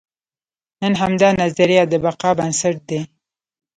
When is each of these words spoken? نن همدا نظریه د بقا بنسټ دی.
نن 0.81 0.93
همدا 1.01 1.29
نظریه 1.41 1.83
د 1.91 1.93
بقا 2.03 2.31
بنسټ 2.39 2.75
دی. 2.89 2.99